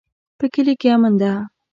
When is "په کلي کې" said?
0.37-0.87